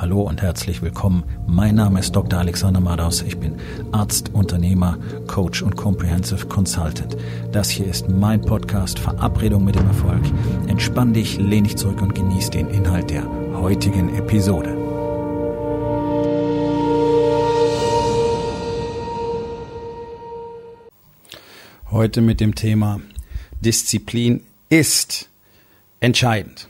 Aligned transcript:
Hallo 0.00 0.22
und 0.22 0.42
herzlich 0.42 0.80
willkommen. 0.80 1.24
Mein 1.48 1.74
Name 1.74 1.98
ist 1.98 2.14
Dr. 2.14 2.38
Alexander 2.38 2.78
Madaus. 2.78 3.20
Ich 3.22 3.36
bin 3.36 3.56
Arzt, 3.90 4.32
Unternehmer, 4.32 4.96
Coach 5.26 5.60
und 5.60 5.74
Comprehensive 5.74 6.46
Consultant. 6.46 7.16
Das 7.50 7.68
hier 7.68 7.88
ist 7.88 8.08
mein 8.08 8.40
Podcast 8.40 9.00
Verabredung 9.00 9.64
mit 9.64 9.74
dem 9.74 9.88
Erfolg. 9.88 10.22
Entspann 10.68 11.14
dich, 11.14 11.38
lehn 11.38 11.64
dich 11.64 11.76
zurück 11.76 12.00
und 12.00 12.14
genieß 12.14 12.50
den 12.50 12.68
Inhalt 12.68 13.10
der 13.10 13.28
heutigen 13.54 14.14
Episode. 14.14 14.76
Heute 21.90 22.20
mit 22.20 22.38
dem 22.38 22.54
Thema 22.54 23.00
Disziplin 23.62 24.44
ist 24.68 25.28
entscheidend. 25.98 26.68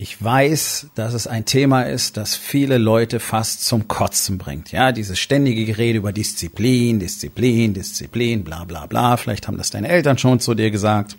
Ich 0.00 0.22
weiß, 0.22 0.90
dass 0.94 1.12
es 1.12 1.26
ein 1.26 1.44
Thema 1.44 1.82
ist, 1.82 2.16
das 2.16 2.36
viele 2.36 2.78
Leute 2.78 3.18
fast 3.18 3.64
zum 3.64 3.88
Kotzen 3.88 4.38
bringt. 4.38 4.70
Ja, 4.70 4.92
dieses 4.92 5.18
ständige 5.18 5.64
Gerede 5.64 5.98
über 5.98 6.12
Disziplin, 6.12 7.00
Disziplin, 7.00 7.74
Disziplin, 7.74 8.44
bla 8.44 8.62
bla 8.62 8.86
bla. 8.86 9.16
Vielleicht 9.16 9.48
haben 9.48 9.58
das 9.58 9.70
deine 9.70 9.88
Eltern 9.88 10.16
schon 10.16 10.38
zu 10.38 10.54
dir 10.54 10.70
gesagt. 10.70 11.16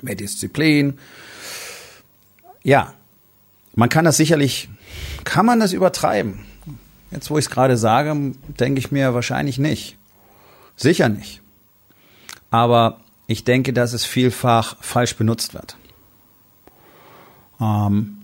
Mehr 0.00 0.14
Disziplin. 0.14 0.98
Ja, 2.62 2.94
man 3.74 3.90
kann 3.90 4.06
das 4.06 4.16
sicherlich, 4.16 4.70
kann 5.24 5.44
man 5.44 5.60
das 5.60 5.74
übertreiben? 5.74 6.46
Jetzt, 7.10 7.30
wo 7.30 7.36
ich 7.36 7.44
es 7.44 7.50
gerade 7.50 7.76
sage, 7.76 8.32
denke 8.58 8.78
ich 8.78 8.90
mir 8.90 9.12
wahrscheinlich 9.12 9.58
nicht. 9.58 9.98
Sicher 10.76 11.10
nicht. 11.10 11.42
Aber 12.50 13.00
ich 13.26 13.44
denke, 13.44 13.74
dass 13.74 13.92
es 13.92 14.06
vielfach 14.06 14.78
falsch 14.80 15.14
benutzt 15.16 15.52
wird. 15.52 15.76
Ähm, 17.62 18.18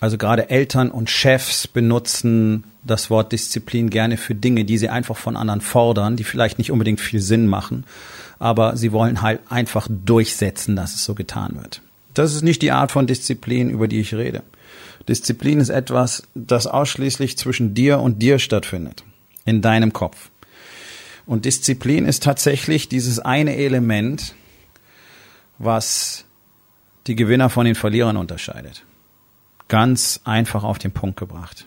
also 0.00 0.18
gerade 0.18 0.50
Eltern 0.50 0.90
und 0.90 1.10
Chefs 1.10 1.68
benutzen 1.68 2.64
das 2.82 3.08
Wort 3.08 3.32
Disziplin 3.32 3.88
gerne 3.88 4.16
für 4.16 4.34
Dinge, 4.34 4.64
die 4.64 4.76
sie 4.76 4.88
einfach 4.88 5.16
von 5.16 5.36
anderen 5.36 5.60
fordern, 5.60 6.16
die 6.16 6.24
vielleicht 6.24 6.58
nicht 6.58 6.72
unbedingt 6.72 7.00
viel 7.00 7.20
Sinn 7.20 7.46
machen, 7.46 7.84
aber 8.40 8.76
sie 8.76 8.90
wollen 8.90 9.22
halt 9.22 9.40
einfach 9.48 9.86
durchsetzen, 9.88 10.74
dass 10.74 10.94
es 10.94 11.04
so 11.04 11.14
getan 11.14 11.56
wird. 11.60 11.80
Das 12.14 12.34
ist 12.34 12.42
nicht 12.42 12.62
die 12.62 12.72
Art 12.72 12.90
von 12.90 13.06
Disziplin, 13.06 13.70
über 13.70 13.86
die 13.86 14.00
ich 14.00 14.14
rede. 14.14 14.42
Disziplin 15.08 15.60
ist 15.60 15.70
etwas, 15.70 16.24
das 16.34 16.66
ausschließlich 16.66 17.38
zwischen 17.38 17.74
dir 17.74 18.00
und 18.00 18.20
dir 18.20 18.38
stattfindet, 18.38 19.04
in 19.44 19.62
deinem 19.62 19.92
Kopf. 19.92 20.30
Und 21.26 21.44
Disziplin 21.44 22.04
ist 22.04 22.24
tatsächlich 22.24 22.88
dieses 22.88 23.20
eine 23.20 23.56
Element, 23.56 24.34
was 25.58 26.24
die 27.06 27.16
Gewinner 27.16 27.50
von 27.50 27.64
den 27.64 27.74
Verlierern 27.74 28.16
unterscheidet. 28.16 28.84
Ganz 29.68 30.20
einfach 30.24 30.64
auf 30.64 30.78
den 30.78 30.92
Punkt 30.92 31.18
gebracht. 31.18 31.66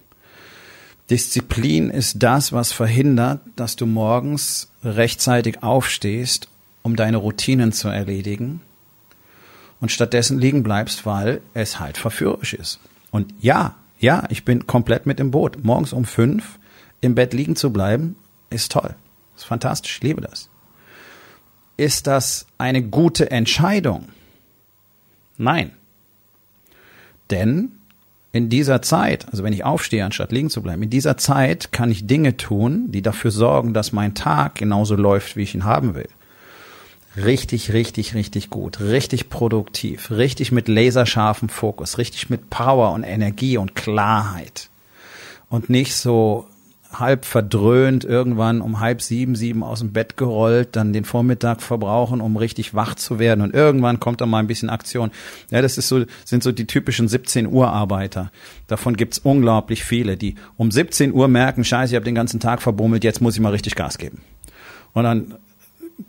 Disziplin 1.09 1.89
ist 1.89 2.23
das, 2.23 2.52
was 2.52 2.72
verhindert, 2.72 3.42
dass 3.55 3.75
du 3.75 3.86
morgens 3.86 4.72
rechtzeitig 4.83 5.61
aufstehst, 5.61 6.47
um 6.81 6.95
deine 6.95 7.17
Routinen 7.17 7.72
zu 7.72 7.89
erledigen 7.89 8.61
und 9.81 9.92
stattdessen 9.92 10.39
liegen 10.39 10.64
bleibst, 10.64 11.05
weil 11.05 11.42
es 11.53 11.80
halt 11.80 11.97
verführerisch 11.97 12.53
ist. 12.53 12.80
Und 13.11 13.33
ja, 13.39 13.75
ja, 13.99 14.23
ich 14.30 14.45
bin 14.45 14.67
komplett 14.67 15.05
mit 15.05 15.20
im 15.20 15.31
Boot. 15.31 15.64
Morgens 15.64 15.94
um 15.94 16.05
fünf 16.05 16.59
im 17.02 17.16
Bett 17.16 17.33
liegen 17.33 17.55
zu 17.55 17.72
bleiben, 17.72 18.16
ist 18.49 18.72
toll. 18.72 18.95
Ist 19.36 19.45
fantastisch. 19.45 19.97
Ich 19.97 20.03
liebe 20.03 20.22
das. 20.22 20.49
Ist 21.77 22.08
das 22.08 22.47
eine 22.58 22.81
gute 22.81 23.31
Entscheidung? 23.31 24.08
Nein. 25.38 25.72
Denn 27.30 27.72
in 28.31 28.50
dieser 28.50 28.81
Zeit, 28.81 29.28
also 29.31 29.44
wenn 29.44 29.53
ich 29.53 29.64
aufstehe, 29.64 30.03
anstatt 30.03 30.31
liegen 30.31 30.50
zu 30.50 30.61
bleiben, 30.61 30.83
in 30.83 30.89
dieser 30.89 31.17
Zeit 31.17 31.72
kann 31.72 31.89
ich 31.89 32.05
Dinge 32.05 32.38
tun, 32.38 32.92
die 32.92 33.02
dafür 33.02 33.31
sorgen, 33.31 33.73
dass 33.73 33.94
mein 33.94 34.14
Tag 34.14 34.55
genauso 34.55 34.95
läuft, 34.95 35.38
wie 35.38 35.44
ich 35.44 35.55
ihn 35.55 35.64
haben 35.64 35.95
will. 35.95 36.09
Richtig, 37.15 37.71
richtig, 37.71 38.14
richtig 38.14 38.49
gut, 38.49 38.82
richtig 38.82 39.30
produktiv, 39.30 40.11
richtig 40.11 40.52
mit 40.52 40.67
laserscharfem 40.67 41.48
Fokus, 41.48 41.98
richtig 41.98 42.30
mit 42.30 42.49
Power 42.49 42.92
und 42.92 43.04
Energie 43.04 43.58
und 43.58 43.73
Klarheit. 43.73 44.70
Und 45.49 45.70
nicht 45.70 45.95
so 45.95 46.45
halb 47.00 47.26
verdröhnt 47.26 48.04
irgendwann 48.04 48.61
um 48.61 48.80
halb 48.80 49.02
sieben, 49.02 49.36
sieben 49.36 49.64
aus 49.64 49.80
dem 49.80 49.94
Bett 49.94 50.17
gerollt, 50.17 50.76
dann 50.76 50.94
den 50.94 51.06
Vormittag 51.06 51.61
verbrauchen, 51.61 52.22
um 52.22 52.38
richtig 52.38 52.73
wach 52.73 52.95
zu 52.95 53.20
werden 53.20 53.42
und 53.42 53.54
irgendwann 53.54 54.00
kommt 54.00 54.22
dann 54.22 54.30
mal 54.30 54.39
ein 54.39 54.48
bisschen 54.48 54.70
Aktion. 54.70 55.11
Ja, 55.52 55.61
das 55.61 55.78
ist 55.78 55.88
so, 55.88 56.05
sind 56.23 56.44
so 56.44 56.52
die 56.52 56.66
typischen 56.66 57.08
17 57.08 57.48
Uhr 57.48 57.70
Arbeiter. 57.70 58.32
Davon 58.67 58.95
gibt's 58.98 59.20
unglaublich 59.20 59.84
viele, 59.84 60.17
die 60.17 60.36
um 60.58 60.72
17 60.72 61.14
Uhr 61.14 61.28
merken, 61.28 61.64
scheiße, 61.64 61.94
ich 61.94 61.95
habe 61.95 62.05
den 62.05 62.16
ganzen 62.16 62.39
Tag 62.39 62.61
verbummelt, 62.61 63.04
jetzt 63.04 63.22
muss 63.22 63.36
ich 63.36 63.42
mal 63.42 63.52
richtig 63.52 63.76
Gas 63.76 63.98
geben. 63.98 64.22
Und 64.94 65.04
dann 65.04 65.36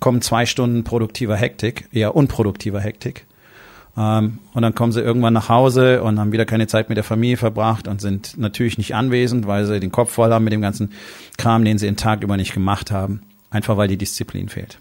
kommen 0.00 0.22
zwei 0.22 0.46
Stunden 0.46 0.84
produktiver 0.84 1.36
Hektik, 1.36 1.88
eher 1.92 2.16
unproduktiver 2.16 2.80
Hektik 2.80 3.25
und 3.96 4.38
dann 4.54 4.74
kommen 4.74 4.92
sie 4.92 5.00
irgendwann 5.00 5.32
nach 5.32 5.48
Hause 5.48 6.02
und 6.02 6.20
haben 6.20 6.30
wieder 6.30 6.44
keine 6.44 6.66
Zeit 6.66 6.90
mit 6.90 6.96
der 6.96 7.04
Familie 7.04 7.38
verbracht 7.38 7.88
und 7.88 8.02
sind 8.02 8.36
natürlich 8.36 8.76
nicht 8.76 8.94
anwesend, 8.94 9.46
weil 9.46 9.64
sie 9.64 9.80
den 9.80 9.90
Kopf 9.90 10.12
voll 10.12 10.30
haben 10.32 10.44
mit 10.44 10.52
dem 10.52 10.60
ganzen 10.60 10.92
Kram, 11.38 11.64
den 11.64 11.78
sie 11.78 11.86
den 11.86 11.96
Tag 11.96 12.22
über 12.22 12.36
nicht 12.36 12.52
gemacht 12.52 12.90
haben. 12.90 13.22
Einfach 13.48 13.78
weil 13.78 13.88
die 13.88 13.96
Disziplin 13.96 14.50
fehlt. 14.50 14.78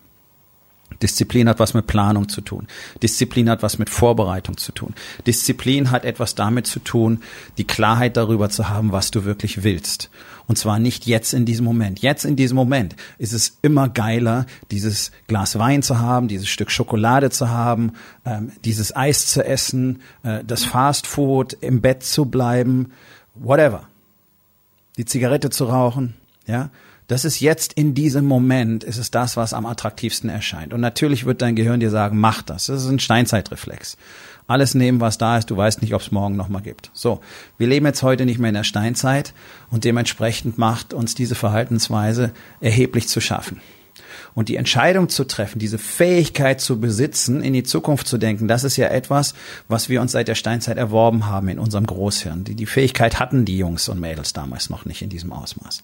Disziplin 1.01 1.47
hat 1.47 1.59
was 1.59 1.73
mit 1.73 1.87
Planung 1.87 2.27
zu 2.27 2.41
tun. 2.41 2.67
Disziplin 3.01 3.49
hat 3.49 3.63
was 3.63 3.79
mit 3.79 3.89
Vorbereitung 3.89 4.57
zu 4.57 4.73
tun. 4.73 4.93
Disziplin 5.25 5.91
hat 5.91 6.03
etwas 6.03 6.35
damit 6.35 6.67
zu 6.67 6.79
tun, 6.79 7.21
die 7.57 7.65
Klarheit 7.65 8.17
darüber 8.17 8.49
zu 8.49 8.69
haben, 8.69 8.91
was 8.91 9.11
du 9.11 9.23
wirklich 9.23 9.63
willst. 9.63 10.09
Und 10.47 10.57
zwar 10.57 10.79
nicht 10.79 11.05
jetzt 11.05 11.33
in 11.33 11.45
diesem 11.45 11.65
Moment. 11.65 12.01
Jetzt 12.01 12.25
in 12.25 12.35
diesem 12.35 12.55
Moment 12.55 12.95
ist 13.17 13.33
es 13.33 13.57
immer 13.61 13.89
geiler, 13.89 14.45
dieses 14.71 15.11
Glas 15.27 15.57
Wein 15.57 15.81
zu 15.81 15.99
haben, 15.99 16.27
dieses 16.27 16.47
Stück 16.47 16.71
Schokolade 16.71 17.29
zu 17.29 17.49
haben, 17.49 17.93
ähm, 18.25 18.51
dieses 18.63 18.95
Eis 18.95 19.27
zu 19.27 19.43
essen, 19.43 20.01
äh, 20.23 20.43
das 20.45 20.63
Fast 20.63 21.07
Food, 21.07 21.53
im 21.61 21.81
Bett 21.81 22.03
zu 22.03 22.25
bleiben, 22.25 22.91
whatever. 23.33 23.87
Die 24.97 25.05
Zigarette 25.05 25.49
zu 25.49 25.65
rauchen, 25.65 26.15
ja. 26.45 26.69
Das 27.07 27.23
ist 27.23 27.39
jetzt 27.39 27.73
in 27.73 27.93
diesem 27.93 28.25
Moment, 28.25 28.83
ist 28.83 28.97
es 28.97 29.11
das, 29.11 29.37
was 29.37 29.53
am 29.53 29.67
attraktivsten 29.67 30.27
erscheint. 30.27 30.73
Und 30.73 30.81
natürlich 30.81 31.25
wird 31.27 31.43
dein 31.43 31.55
Gehirn 31.55 31.79
dir 31.79 31.91
sagen, 31.91 32.19
mach 32.19 32.41
das. 32.41 32.65
Das 32.65 32.83
ist 32.83 32.89
ein 32.89 32.97
Steinzeitreflex. 32.97 33.95
Alles 34.47 34.75
nehmen, 34.75 35.01
was 35.01 35.17
da 35.17 35.37
ist. 35.37 35.49
Du 35.49 35.57
weißt 35.57 35.81
nicht, 35.81 35.93
ob 35.95 36.01
es 36.01 36.11
morgen 36.11 36.35
nochmal 36.35 36.61
gibt. 36.61 36.91
So. 36.93 37.21
Wir 37.57 37.67
leben 37.67 37.85
jetzt 37.85 38.03
heute 38.03 38.25
nicht 38.25 38.39
mehr 38.39 38.49
in 38.49 38.55
der 38.55 38.63
Steinzeit 38.63 39.33
und 39.71 39.83
dementsprechend 39.83 40.57
macht 40.57 40.93
uns 40.93 41.15
diese 41.15 41.35
Verhaltensweise 41.35 42.31
erheblich 42.61 43.07
zu 43.07 43.21
schaffen. 43.21 43.59
Und 44.33 44.49
die 44.49 44.55
Entscheidung 44.55 45.09
zu 45.09 45.23
treffen, 45.25 45.59
diese 45.59 45.77
Fähigkeit 45.77 46.61
zu 46.61 46.79
besitzen, 46.79 47.41
in 47.41 47.53
die 47.53 47.63
Zukunft 47.63 48.07
zu 48.07 48.17
denken, 48.17 48.47
das 48.47 48.63
ist 48.63 48.77
ja 48.77 48.87
etwas, 48.87 49.33
was 49.67 49.89
wir 49.89 50.01
uns 50.01 50.11
seit 50.11 50.27
der 50.27 50.35
Steinzeit 50.35 50.77
erworben 50.77 51.27
haben 51.27 51.47
in 51.47 51.59
unserem 51.59 51.85
Großhirn. 51.85 52.43
Die, 52.43 52.55
die 52.55 52.65
Fähigkeit 52.65 53.19
hatten 53.19 53.45
die 53.45 53.57
Jungs 53.57 53.89
und 53.89 53.99
Mädels 53.99 54.33
damals 54.33 54.69
noch 54.69 54.85
nicht 54.85 55.01
in 55.01 55.09
diesem 55.09 55.31
Ausmaß. 55.31 55.83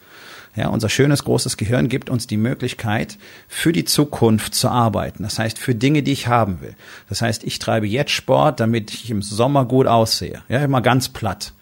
Ja, 0.56 0.68
unser 0.68 0.90
schönes 0.90 1.24
großes 1.24 1.56
Gehirn 1.56 1.88
gibt 1.88 2.10
uns 2.10 2.28
die 2.28 2.38
Möglichkeit, 2.38 3.18
für 3.48 3.72
die 3.72 3.86
Zukunft 3.86 4.54
zu 4.54 4.68
arbeiten. 4.68 5.24
Das 5.24 5.40
heißt, 5.40 5.58
für 5.58 5.76
Dinge, 5.76 6.04
die 6.04 6.12
ich 6.12 6.28
haben 6.28 6.60
will. 6.60 6.76
Das 7.08 7.22
heißt, 7.22 7.46
ich 7.46 7.60
treibe 7.60 7.88
jetzt 7.88 8.12
Sport, 8.12 8.60
damit 8.60 8.94
ich 8.94 9.10
im 9.10 9.22
Sommer 9.22 9.66
gut 9.66 9.88
aussehe. 9.88 10.44
Ja, 10.50 10.60
immer 10.60 10.82
ganz 10.82 11.08
platt. 11.08 11.54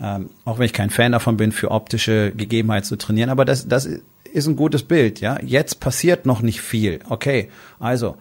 Ähm, 0.00 0.30
auch 0.44 0.58
wenn 0.58 0.66
ich 0.66 0.72
kein 0.72 0.90
Fan 0.90 1.12
davon 1.12 1.36
bin, 1.36 1.52
für 1.52 1.70
optische 1.70 2.32
Gegebenheit 2.32 2.86
zu 2.86 2.96
trainieren. 2.96 3.30
Aber 3.30 3.44
das, 3.44 3.68
das 3.68 3.88
ist 4.34 4.46
ein 4.46 4.56
gutes 4.56 4.82
Bild, 4.82 5.20
ja. 5.20 5.38
Jetzt 5.42 5.80
passiert 5.80 6.26
noch 6.26 6.42
nicht 6.42 6.60
viel. 6.60 7.00
Okay, 7.08 7.48
also 7.78 8.16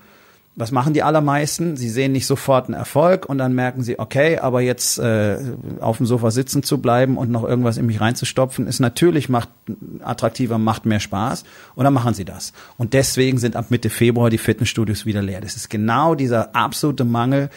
was 0.56 0.72
machen 0.72 0.94
die 0.94 1.02
allermeisten? 1.02 1.78
Sie 1.78 1.90
sehen 1.90 2.12
nicht 2.12 2.28
sofort 2.28 2.68
einen 2.68 2.76
Erfolg 2.76 3.26
und 3.26 3.40
dann 3.40 3.54
merken 3.56 3.82
sie, 3.82 3.98
okay, 3.98 4.38
aber 4.38 4.62
jetzt 4.62 5.00
äh, 5.00 5.40
auf 5.80 5.98
dem 5.98 6.06
Sofa 6.06 6.30
sitzen 6.30 6.62
zu 6.62 6.78
bleiben 6.80 7.18
und 7.18 7.32
noch 7.32 7.44
irgendwas 7.44 7.78
in 7.78 7.88
mich 7.88 8.00
reinzustopfen, 8.00 8.68
ist 8.68 8.80
natürlich 8.80 9.30
macht 9.30 9.50
attraktiver, 10.04 10.60
macht 10.60 10.86
mehr 10.86 11.00
Spaß 11.00 11.44
und 11.74 11.84
dann 11.86 11.94
machen 11.94 12.14
sie 12.14 12.26
das. 12.26 12.54
Und 12.78 12.94
deswegen 12.94 13.40
sind 13.40 13.56
ab 13.56 13.72
Mitte 13.72 13.90
Februar 13.90 14.30
die 14.30 14.38
Fitnessstudios 14.38 15.08
wieder 15.08 15.24
leer. 15.24 15.42
Das 15.42 15.56
ist 15.56 15.72
genau 15.72 16.14
dieser 16.14 16.56
absolute 16.56 17.04
Mangel 17.04 17.50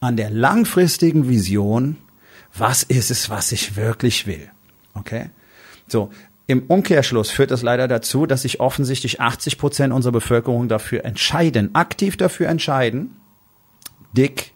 an 0.00 0.16
der 0.16 0.30
langfristigen 0.30 1.28
Vision. 1.28 1.98
Was 2.56 2.82
ist 2.82 3.12
es, 3.12 3.30
was 3.30 3.52
ich 3.52 3.76
wirklich 3.76 4.26
will? 4.26 4.50
Okay? 4.94 5.30
So, 5.86 6.10
im 6.50 6.64
Umkehrschluss 6.64 7.30
führt 7.30 7.52
das 7.52 7.62
leider 7.62 7.86
dazu, 7.86 8.26
dass 8.26 8.42
sich 8.42 8.58
offensichtlich 8.58 9.20
80 9.20 9.56
Prozent 9.56 9.92
unserer 9.92 10.12
Bevölkerung 10.12 10.68
dafür 10.68 11.04
entscheiden, 11.04 11.74
aktiv 11.74 12.16
dafür 12.16 12.48
entscheiden, 12.48 13.16
dick, 14.16 14.52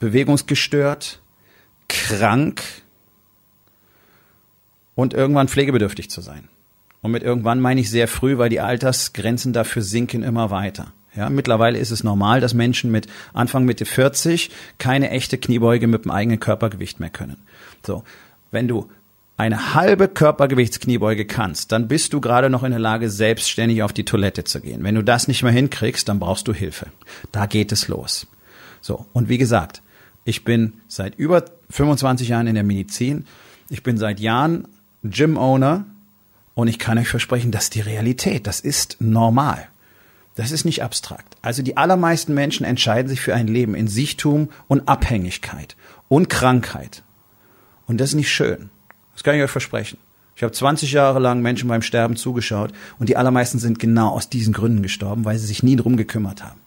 bewegungsgestört, 0.00 1.22
krank 1.88 2.62
und 4.96 5.14
irgendwann 5.14 5.46
pflegebedürftig 5.46 6.10
zu 6.10 6.20
sein. 6.20 6.48
Und 7.00 7.12
mit 7.12 7.22
irgendwann 7.22 7.60
meine 7.60 7.80
ich 7.80 7.88
sehr 7.88 8.08
früh, 8.08 8.38
weil 8.38 8.48
die 8.48 8.60
Altersgrenzen 8.60 9.52
dafür 9.52 9.82
sinken 9.82 10.24
immer 10.24 10.50
weiter. 10.50 10.92
Ja, 11.14 11.30
mittlerweile 11.30 11.78
ist 11.78 11.92
es 11.92 12.02
normal, 12.02 12.40
dass 12.40 12.54
Menschen 12.54 12.90
mit 12.90 13.06
Anfang 13.34 13.64
Mitte 13.64 13.84
40 13.84 14.50
keine 14.78 15.10
echte 15.10 15.38
Kniebeuge 15.38 15.86
mit 15.86 16.04
dem 16.04 16.10
eigenen 16.10 16.40
Körpergewicht 16.40 16.98
mehr 16.98 17.10
können. 17.10 17.36
So 17.86 18.02
wenn 18.50 18.68
du 18.68 18.90
eine 19.36 19.74
halbe 19.74 20.08
Körpergewichtskniebeuge 20.08 21.24
kannst, 21.24 21.72
dann 21.72 21.88
bist 21.88 22.12
du 22.12 22.20
gerade 22.20 22.50
noch 22.50 22.62
in 22.62 22.70
der 22.70 22.80
Lage, 22.80 23.10
selbstständig 23.10 23.82
auf 23.82 23.92
die 23.92 24.04
Toilette 24.04 24.44
zu 24.44 24.60
gehen. 24.60 24.84
Wenn 24.84 24.94
du 24.94 25.02
das 25.02 25.28
nicht 25.28 25.42
mehr 25.42 25.52
hinkriegst, 25.52 26.08
dann 26.08 26.18
brauchst 26.18 26.46
du 26.48 26.52
Hilfe. 26.52 26.86
Da 27.32 27.46
geht 27.46 27.72
es 27.72 27.88
los. 27.88 28.26
So. 28.80 29.06
Und 29.12 29.28
wie 29.28 29.38
gesagt, 29.38 29.82
ich 30.24 30.44
bin 30.44 30.74
seit 30.86 31.16
über 31.16 31.44
25 31.70 32.28
Jahren 32.28 32.46
in 32.46 32.54
der 32.54 32.64
Medizin. 32.64 33.24
Ich 33.68 33.82
bin 33.82 33.96
seit 33.96 34.20
Jahren 34.20 34.68
Gym-Owner 35.02 35.86
und 36.54 36.68
ich 36.68 36.78
kann 36.78 36.98
euch 36.98 37.08
versprechen, 37.08 37.50
das 37.50 37.64
ist 37.64 37.74
die 37.74 37.80
Realität. 37.80 38.46
Das 38.46 38.60
ist 38.60 38.98
normal. 39.00 39.68
Das 40.34 40.50
ist 40.50 40.64
nicht 40.64 40.82
abstrakt. 40.82 41.36
Also 41.42 41.62
die 41.62 41.76
allermeisten 41.76 42.34
Menschen 42.34 42.64
entscheiden 42.64 43.08
sich 43.08 43.20
für 43.20 43.34
ein 43.34 43.48
Leben 43.48 43.74
in 43.74 43.88
Sichtum 43.88 44.50
und 44.68 44.88
Abhängigkeit 44.88 45.76
und 46.08 46.28
Krankheit. 46.28 47.02
Und 47.86 48.00
das 48.00 48.10
ist 48.10 48.16
nicht 48.16 48.32
schön. 48.32 48.70
Das 49.14 49.22
kann 49.22 49.34
ich 49.34 49.42
euch 49.42 49.50
versprechen. 49.50 49.98
Ich 50.34 50.42
habe 50.42 50.52
20 50.52 50.92
Jahre 50.92 51.18
lang 51.18 51.42
Menschen 51.42 51.68
beim 51.68 51.82
Sterben 51.82 52.16
zugeschaut 52.16 52.72
und 52.98 53.08
die 53.08 53.16
allermeisten 53.16 53.58
sind 53.58 53.78
genau 53.78 54.10
aus 54.10 54.28
diesen 54.28 54.52
Gründen 54.52 54.82
gestorben, 54.82 55.24
weil 55.24 55.38
sie 55.38 55.46
sich 55.46 55.62
nie 55.62 55.76
drum 55.76 55.96
gekümmert 55.96 56.42
haben. 56.42 56.60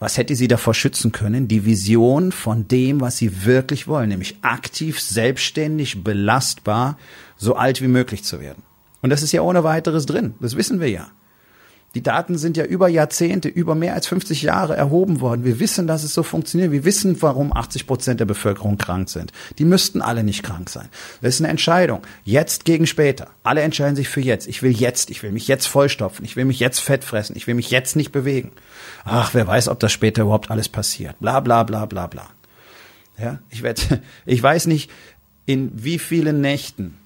Was 0.00 0.16
hätte 0.16 0.36
sie 0.36 0.46
davor 0.46 0.74
schützen 0.74 1.10
können? 1.10 1.48
Die 1.48 1.64
Vision 1.64 2.30
von 2.30 2.68
dem, 2.68 3.00
was 3.00 3.16
sie 3.16 3.44
wirklich 3.44 3.88
wollen, 3.88 4.10
nämlich 4.10 4.36
aktiv, 4.42 5.00
selbstständig, 5.00 6.04
belastbar, 6.04 6.96
so 7.36 7.56
alt 7.56 7.82
wie 7.82 7.88
möglich 7.88 8.22
zu 8.22 8.40
werden. 8.40 8.62
Und 9.02 9.10
das 9.10 9.22
ist 9.22 9.32
ja 9.32 9.42
ohne 9.42 9.64
weiteres 9.64 10.06
drin. 10.06 10.34
Das 10.40 10.56
wissen 10.56 10.80
wir 10.80 10.88
ja. 10.88 11.08
Die 11.94 12.02
Daten 12.02 12.36
sind 12.36 12.58
ja 12.58 12.64
über 12.64 12.88
Jahrzehnte, 12.88 13.48
über 13.48 13.74
mehr 13.74 13.94
als 13.94 14.06
50 14.08 14.42
Jahre 14.42 14.76
erhoben 14.76 15.20
worden. 15.20 15.44
Wir 15.44 15.58
wissen, 15.58 15.86
dass 15.86 16.04
es 16.04 16.12
so 16.12 16.22
funktioniert. 16.22 16.70
Wir 16.70 16.84
wissen, 16.84 17.20
warum 17.22 17.56
80 17.56 17.86
Prozent 17.86 18.20
der 18.20 18.26
Bevölkerung 18.26 18.76
krank 18.76 19.08
sind. 19.08 19.32
Die 19.58 19.64
müssten 19.64 20.02
alle 20.02 20.22
nicht 20.22 20.42
krank 20.42 20.68
sein. 20.68 20.88
Das 21.22 21.34
ist 21.34 21.40
eine 21.40 21.48
Entscheidung. 21.48 22.02
Jetzt 22.24 22.66
gegen 22.66 22.86
später. 22.86 23.28
Alle 23.42 23.62
entscheiden 23.62 23.96
sich 23.96 24.08
für 24.08 24.20
jetzt. 24.20 24.46
Ich 24.48 24.62
will 24.62 24.70
jetzt. 24.70 25.10
Ich 25.10 25.22
will 25.22 25.32
mich 25.32 25.48
jetzt 25.48 25.66
vollstopfen. 25.66 26.26
Ich 26.26 26.36
will 26.36 26.44
mich 26.44 26.60
jetzt 26.60 26.80
fett 26.80 27.04
fressen. 27.04 27.36
Ich 27.36 27.46
will 27.46 27.54
mich 27.54 27.70
jetzt 27.70 27.96
nicht 27.96 28.12
bewegen. 28.12 28.52
Ach, 29.04 29.32
wer 29.32 29.46
weiß, 29.46 29.68
ob 29.68 29.80
das 29.80 29.90
später 29.90 30.22
überhaupt 30.22 30.50
alles 30.50 30.68
passiert. 30.68 31.18
Bla, 31.20 31.40
bla, 31.40 31.62
bla, 31.62 31.86
bla, 31.86 32.06
bla. 32.06 32.28
Ja, 33.18 33.38
ich 33.48 33.62
werde, 33.62 34.02
ich 34.26 34.42
weiß 34.42 34.66
nicht, 34.66 34.90
in 35.46 35.72
wie 35.74 35.98
vielen 35.98 36.42
Nächten 36.42 36.98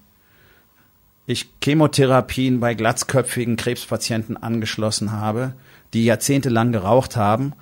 ich 1.25 1.49
Chemotherapien 1.63 2.59
bei 2.59 2.73
glatzköpfigen 2.73 3.55
Krebspatienten 3.55 4.35
angeschlossen 4.37 5.11
habe, 5.11 5.53
die 5.93 6.05
jahrzehntelang 6.05 6.71
geraucht 6.71 7.15
haben 7.15 7.53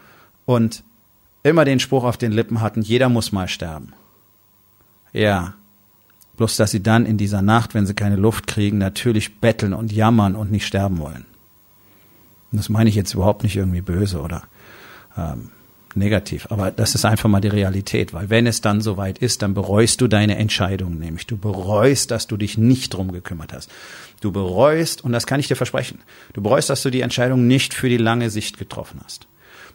und 0.45 0.83
immer 1.43 1.65
den 1.65 1.79
Spruch 1.79 2.03
auf 2.03 2.17
den 2.17 2.31
Lippen 2.31 2.61
hatten, 2.61 2.81
jeder 2.81 3.09
muss 3.09 3.31
mal 3.31 3.47
sterben. 3.47 3.93
Ja. 5.13 5.55
Bloß, 6.37 6.55
dass 6.55 6.71
sie 6.71 6.81
dann 6.81 7.05
in 7.05 7.17
dieser 7.17 7.41
Nacht, 7.41 7.73
wenn 7.73 7.85
sie 7.85 7.93
keine 7.93 8.15
Luft 8.15 8.47
kriegen, 8.47 8.77
natürlich 8.77 9.39
betteln 9.39 9.73
und 9.73 9.91
jammern 9.91 10.35
und 10.35 10.51
nicht 10.51 10.65
sterben 10.65 10.97
wollen. 10.97 11.25
Und 12.51 12.57
das 12.57 12.69
meine 12.69 12.89
ich 12.89 12.95
jetzt 12.95 13.13
überhaupt 13.13 13.43
nicht 13.43 13.55
irgendwie 13.55 13.81
böse 13.81 14.21
oder 14.21 14.43
ähm, 15.15 15.51
negativ. 15.95 16.47
Aber 16.49 16.71
das 16.71 16.95
ist 16.95 17.05
einfach 17.05 17.29
mal 17.29 17.41
die 17.41 17.47
Realität, 17.47 18.13
weil 18.13 18.29
wenn 18.29 18.47
es 18.47 18.61
dann 18.61 18.81
soweit 18.81 19.17
ist, 19.19 19.41
dann 19.41 19.53
bereust 19.53 20.01
du 20.01 20.07
deine 20.07 20.37
Entscheidung, 20.37 20.97
nämlich 20.97 21.27
du 21.27 21.37
bereust, 21.37 22.11
dass 22.11 22.27
du 22.27 22.37
dich 22.37 22.57
nicht 22.57 22.93
drum 22.93 23.11
gekümmert 23.11 23.53
hast. 23.53 23.69
Du 24.21 24.31
bereust, 24.31 25.03
und 25.03 25.11
das 25.11 25.27
kann 25.27 25.39
ich 25.39 25.47
dir 25.47 25.55
versprechen, 25.55 25.99
du 26.33 26.41
bereust, 26.41 26.69
dass 26.69 26.83
du 26.83 26.89
die 26.89 27.01
Entscheidung 27.01 27.47
nicht 27.47 27.73
für 27.73 27.89
die 27.89 27.97
lange 27.97 28.29
Sicht 28.29 28.57
getroffen 28.57 29.01
hast. 29.03 29.27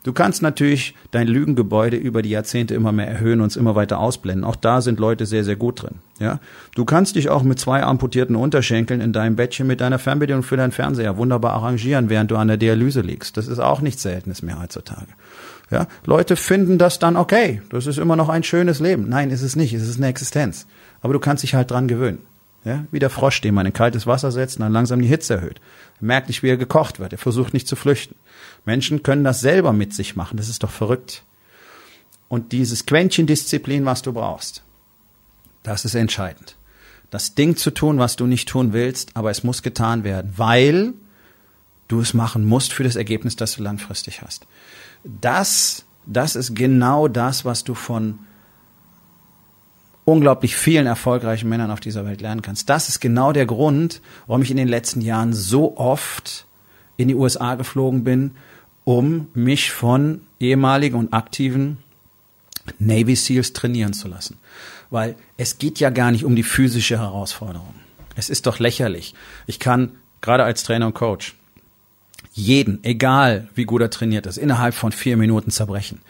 Du 0.02 0.12
kannst 0.12 0.40
natürlich 0.40 0.94
dein 1.10 1.26
Lügengebäude 1.26 1.96
über 1.96 2.22
die 2.22 2.30
Jahrzehnte 2.30 2.74
immer 2.74 2.92
mehr 2.92 3.08
erhöhen 3.08 3.40
und 3.40 3.48
es 3.48 3.56
immer 3.56 3.74
weiter 3.74 3.98
ausblenden. 3.98 4.44
Auch 4.44 4.56
da 4.56 4.80
sind 4.80 5.00
Leute 5.00 5.26
sehr, 5.26 5.42
sehr 5.42 5.56
gut 5.56 5.82
drin. 5.82 5.96
Ja, 6.18 6.40
du 6.74 6.86
kannst 6.86 7.16
dich 7.16 7.28
auch 7.28 7.42
mit 7.42 7.60
zwei 7.60 7.82
amputierten 7.82 8.36
Unterschenkeln 8.36 9.02
in 9.02 9.12
deinem 9.12 9.36
Bettchen 9.36 9.66
mit 9.66 9.82
deiner 9.82 9.98
Fernbedienung 9.98 10.42
für 10.42 10.56
deinen 10.56 10.72
Fernseher 10.72 11.18
wunderbar 11.18 11.52
arrangieren, 11.52 12.08
während 12.08 12.30
du 12.30 12.36
an 12.36 12.48
der 12.48 12.56
Dialyse 12.56 13.02
liegst. 13.02 13.36
Das 13.36 13.48
ist 13.48 13.58
auch 13.58 13.82
nichts 13.82 14.02
Seltenes 14.02 14.42
mehr 14.42 14.58
heutzutage. 14.60 15.08
Ja, 15.70 15.88
Leute 16.04 16.36
finden 16.36 16.78
das 16.78 16.98
dann 16.98 17.16
okay. 17.16 17.60
Das 17.70 17.86
ist 17.86 17.98
immer 17.98 18.16
noch 18.16 18.28
ein 18.28 18.44
schönes 18.44 18.80
Leben. 18.80 19.08
Nein, 19.08 19.30
ist 19.30 19.42
es 19.42 19.56
nicht. 19.56 19.74
Es 19.74 19.86
ist 19.86 19.98
eine 19.98 20.06
Existenz. 20.06 20.66
Aber 21.02 21.12
du 21.12 21.18
kannst 21.18 21.42
dich 21.42 21.54
halt 21.54 21.70
dran 21.70 21.88
gewöhnen. 21.88 22.20
Ja, 22.64 22.84
wie 22.90 22.98
der 22.98 23.10
Frosch, 23.10 23.40
den 23.42 23.54
man 23.54 23.66
in 23.66 23.72
kaltes 23.72 24.08
Wasser 24.08 24.32
setzt 24.32 24.56
und 24.56 24.62
dann 24.62 24.72
langsam 24.72 25.00
die 25.00 25.06
Hitze 25.06 25.34
erhöht. 25.34 25.60
Er 26.00 26.06
merkt 26.06 26.28
nicht, 26.28 26.42
wie 26.42 26.48
er 26.48 26.56
gekocht 26.56 26.98
wird. 26.98 27.12
Er 27.12 27.18
versucht 27.18 27.52
nicht 27.52 27.68
zu 27.68 27.76
flüchten. 27.76 28.16
Menschen 28.64 29.04
können 29.04 29.22
das 29.22 29.40
selber 29.40 29.72
mit 29.72 29.94
sich 29.94 30.16
machen. 30.16 30.36
Das 30.36 30.48
ist 30.48 30.62
doch 30.62 30.70
verrückt. 30.70 31.22
Und 32.28 32.50
dieses 32.50 32.86
Quäntchen 32.86 33.26
Disziplin, 33.26 33.84
was 33.84 34.02
du 34.02 34.12
brauchst, 34.12 34.62
das 35.66 35.84
ist 35.84 35.94
entscheidend. 35.94 36.56
Das 37.10 37.34
Ding 37.34 37.56
zu 37.56 37.70
tun, 37.70 37.98
was 37.98 38.16
du 38.16 38.26
nicht 38.26 38.48
tun 38.48 38.72
willst, 38.72 39.10
aber 39.14 39.30
es 39.30 39.44
muss 39.44 39.62
getan 39.62 40.04
werden, 40.04 40.32
weil 40.36 40.94
du 41.88 42.00
es 42.00 42.14
machen 42.14 42.44
musst 42.44 42.72
für 42.72 42.84
das 42.84 42.96
Ergebnis, 42.96 43.36
das 43.36 43.56
du 43.56 43.62
langfristig 43.62 44.22
hast 44.22 44.46
das, 45.06 45.86
das 46.06 46.36
ist 46.36 46.54
genau 46.54 47.08
das, 47.08 47.44
was 47.44 47.64
du 47.64 47.74
von 47.74 48.18
unglaublich 50.04 50.54
vielen 50.56 50.86
erfolgreichen 50.86 51.48
Männern 51.48 51.70
auf 51.70 51.80
dieser 51.80 52.04
Welt 52.04 52.20
lernen 52.20 52.42
kannst. 52.42 52.70
Das 52.70 52.88
ist 52.88 53.00
genau 53.00 53.32
der 53.32 53.46
Grund, 53.46 54.00
warum 54.26 54.42
ich 54.42 54.50
in 54.50 54.56
den 54.56 54.68
letzten 54.68 55.00
Jahren 55.00 55.32
so 55.32 55.76
oft 55.76 56.46
in 56.96 57.08
die 57.08 57.14
USA 57.14 57.56
geflogen 57.56 58.04
bin, 58.04 58.32
um 58.84 59.28
mich 59.34 59.72
von 59.72 60.20
ehemaligen 60.38 60.96
und 60.96 61.12
aktiven 61.12 61.78
Navy 62.78 63.16
SEALs 63.16 63.52
trainieren 63.52 63.92
zu 63.92 64.08
lassen. 64.08 64.38
Weil 64.90 65.16
es 65.36 65.58
geht 65.58 65.80
ja 65.80 65.90
gar 65.90 66.10
nicht 66.10 66.24
um 66.24 66.36
die 66.36 66.42
physische 66.42 66.98
Herausforderung. 66.98 67.74
Es 68.14 68.30
ist 68.30 68.46
doch 68.46 68.58
lächerlich. 68.58 69.14
Ich 69.46 69.58
kann, 69.58 69.92
gerade 70.20 70.44
als 70.44 70.62
Trainer 70.62 70.86
und 70.86 70.94
Coach, 70.94 71.34
jeden, 72.32 72.84
egal 72.84 73.48
wie 73.54 73.64
gut 73.64 73.80
er 73.80 73.90
trainiert 73.90 74.26
ist, 74.26 74.36
innerhalb 74.36 74.74
von 74.74 74.92
vier 74.92 75.16
Minuten 75.16 75.50
zerbrechen. 75.50 76.02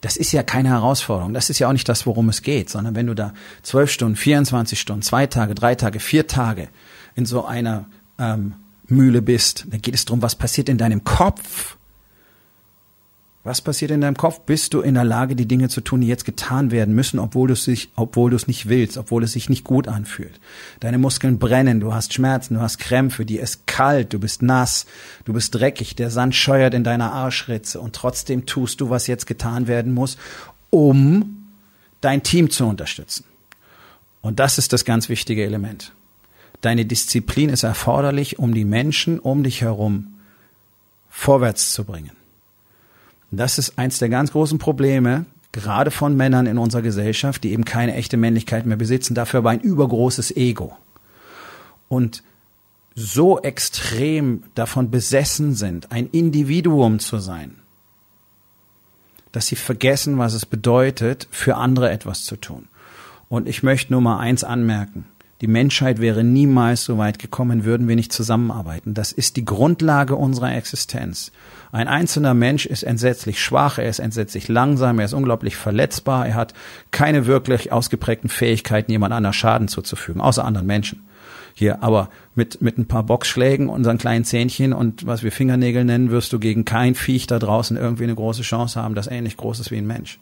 Das 0.00 0.16
ist 0.16 0.32
ja 0.32 0.44
keine 0.44 0.68
Herausforderung. 0.68 1.34
Das 1.34 1.50
ist 1.50 1.58
ja 1.58 1.68
auch 1.68 1.72
nicht 1.72 1.88
das, 1.88 2.06
worum 2.06 2.28
es 2.28 2.42
geht, 2.42 2.70
sondern 2.70 2.94
wenn 2.94 3.08
du 3.08 3.14
da 3.14 3.34
zwölf 3.62 3.90
Stunden, 3.90 4.14
24 4.14 4.78
Stunden, 4.78 5.02
zwei 5.02 5.26
Tage, 5.26 5.54
drei 5.54 5.74
Tage, 5.74 5.98
vier 5.98 6.28
Tage 6.28 6.68
in 7.16 7.26
so 7.26 7.44
einer 7.44 7.86
ähm, 8.18 8.54
Mühle 8.86 9.22
bist, 9.22 9.66
dann 9.70 9.82
geht 9.82 9.94
es 9.94 10.04
darum, 10.04 10.22
was 10.22 10.36
passiert 10.36 10.68
in 10.68 10.78
deinem 10.78 11.02
Kopf. 11.02 11.76
Was 13.44 13.60
passiert 13.60 13.90
in 13.90 14.00
deinem 14.00 14.16
Kopf? 14.16 14.40
Bist 14.40 14.72
du 14.72 14.82
in 14.82 14.94
der 14.94 15.02
Lage, 15.02 15.34
die 15.34 15.48
Dinge 15.48 15.68
zu 15.68 15.80
tun, 15.80 16.00
die 16.00 16.06
jetzt 16.06 16.24
getan 16.24 16.70
werden 16.70 16.94
müssen, 16.94 17.18
obwohl 17.18 17.48
du 17.48 17.54
es 17.54 17.64
sich, 17.64 17.90
obwohl 17.96 18.30
du 18.30 18.36
es 18.36 18.46
nicht 18.46 18.68
willst, 18.68 18.96
obwohl 18.96 19.24
es 19.24 19.32
sich 19.32 19.48
nicht 19.48 19.64
gut 19.64 19.88
anfühlt? 19.88 20.38
Deine 20.78 20.98
Muskeln 20.98 21.40
brennen, 21.40 21.80
du 21.80 21.92
hast 21.92 22.14
Schmerzen, 22.14 22.54
du 22.54 22.60
hast 22.60 22.78
Krämpfe, 22.78 23.26
dir 23.26 23.42
ist 23.42 23.66
kalt, 23.66 24.12
du 24.12 24.20
bist 24.20 24.42
nass, 24.42 24.86
du 25.24 25.32
bist 25.32 25.56
dreckig, 25.56 25.96
der 25.96 26.10
Sand 26.10 26.36
scheuert 26.36 26.72
in 26.72 26.84
deiner 26.84 27.12
Arschritze 27.12 27.80
und 27.80 27.96
trotzdem 27.96 28.46
tust 28.46 28.80
du, 28.80 28.90
was 28.90 29.08
jetzt 29.08 29.26
getan 29.26 29.66
werden 29.66 29.92
muss, 29.92 30.18
um 30.70 31.48
dein 32.00 32.22
Team 32.22 32.48
zu 32.48 32.64
unterstützen. 32.64 33.24
Und 34.20 34.38
das 34.38 34.56
ist 34.56 34.72
das 34.72 34.84
ganz 34.84 35.08
wichtige 35.08 35.44
Element. 35.44 35.92
Deine 36.60 36.86
Disziplin 36.86 37.48
ist 37.48 37.64
erforderlich, 37.64 38.38
um 38.38 38.54
die 38.54 38.64
Menschen 38.64 39.18
um 39.18 39.42
dich 39.42 39.62
herum 39.62 40.14
vorwärts 41.10 41.72
zu 41.72 41.82
bringen. 41.82 42.21
Das 43.32 43.58
ist 43.58 43.78
eins 43.78 43.98
der 43.98 44.10
ganz 44.10 44.32
großen 44.32 44.58
Probleme, 44.58 45.24
gerade 45.52 45.90
von 45.90 46.14
Männern 46.16 46.46
in 46.46 46.58
unserer 46.58 46.82
Gesellschaft, 46.82 47.42
die 47.42 47.52
eben 47.52 47.64
keine 47.64 47.94
echte 47.94 48.18
Männlichkeit 48.18 48.66
mehr 48.66 48.76
besitzen, 48.76 49.14
dafür 49.14 49.38
aber 49.38 49.50
ein 49.50 49.60
übergroßes 49.60 50.36
Ego. 50.36 50.76
Und 51.88 52.22
so 52.94 53.40
extrem 53.40 54.44
davon 54.54 54.90
besessen 54.90 55.54
sind, 55.54 55.92
ein 55.92 56.08
Individuum 56.10 56.98
zu 56.98 57.18
sein, 57.18 57.56
dass 59.32 59.46
sie 59.46 59.56
vergessen, 59.56 60.18
was 60.18 60.34
es 60.34 60.44
bedeutet, 60.44 61.26
für 61.30 61.56
andere 61.56 61.90
etwas 61.90 62.24
zu 62.24 62.36
tun. 62.36 62.68
Und 63.30 63.48
ich 63.48 63.62
möchte 63.62 63.94
nur 63.94 64.02
mal 64.02 64.18
eins 64.18 64.44
anmerken. 64.44 65.06
Die 65.42 65.48
Menschheit 65.48 66.00
wäre 66.00 66.22
niemals 66.22 66.84
so 66.84 66.98
weit 66.98 67.18
gekommen, 67.18 67.64
würden 67.64 67.88
wir 67.88 67.96
nicht 67.96 68.12
zusammenarbeiten. 68.12 68.94
Das 68.94 69.10
ist 69.10 69.36
die 69.36 69.44
Grundlage 69.44 70.14
unserer 70.14 70.54
Existenz. 70.54 71.32
Ein 71.72 71.88
einzelner 71.88 72.32
Mensch 72.32 72.64
ist 72.64 72.84
entsetzlich 72.84 73.42
schwach, 73.42 73.78
er 73.78 73.88
ist 73.88 73.98
entsetzlich 73.98 74.46
langsam, 74.46 75.00
er 75.00 75.06
ist 75.06 75.14
unglaublich 75.14 75.56
verletzbar, 75.56 76.28
er 76.28 76.36
hat 76.36 76.54
keine 76.92 77.26
wirklich 77.26 77.72
ausgeprägten 77.72 78.30
Fähigkeiten, 78.30 78.92
jemand 78.92 79.12
anderes 79.12 79.34
Schaden 79.34 79.66
zuzufügen, 79.66 80.20
außer 80.20 80.44
anderen 80.44 80.68
Menschen. 80.68 81.08
Hier, 81.54 81.82
aber 81.82 82.08
mit, 82.36 82.62
mit 82.62 82.78
ein 82.78 82.86
paar 82.86 83.02
Boxschlägen, 83.02 83.68
unseren 83.68 83.98
kleinen 83.98 84.24
Zähnchen 84.24 84.72
und 84.72 85.06
was 85.06 85.24
wir 85.24 85.32
Fingernägel 85.32 85.84
nennen, 85.84 86.12
wirst 86.12 86.32
du 86.32 86.38
gegen 86.38 86.64
kein 86.64 86.94
Viech 86.94 87.26
da 87.26 87.40
draußen 87.40 87.76
irgendwie 87.76 88.04
eine 88.04 88.14
große 88.14 88.42
Chance 88.42 88.80
haben, 88.80 88.94
das 88.94 89.08
ähnlich 89.08 89.36
groß 89.36 89.58
ist 89.58 89.72
wie 89.72 89.78
ein 89.78 89.88
Mensch. 89.88 90.20